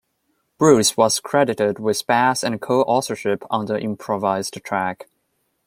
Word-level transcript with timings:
Bruce 0.57 0.97
was 0.97 1.19
credited 1.19 1.77
with 1.77 2.07
bass 2.07 2.43
and 2.43 2.59
co-authorship 2.59 3.43
on 3.51 3.67
the 3.67 3.79
improvised 3.79 4.55
track. 4.63 5.07